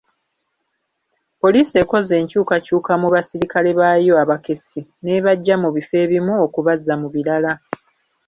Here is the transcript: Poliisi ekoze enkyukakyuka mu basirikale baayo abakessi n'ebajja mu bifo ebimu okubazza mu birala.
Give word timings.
Poliisi 1.41 1.73
ekoze 1.83 2.13
enkyukakyuka 2.21 2.91
mu 3.01 3.07
basirikale 3.13 3.69
baayo 3.79 4.13
abakessi 4.23 4.81
n'ebajja 5.03 5.55
mu 5.63 5.69
bifo 5.75 5.95
ebimu 6.05 6.33
okubazza 6.45 6.93
mu 7.01 7.07
birala. 7.13 7.53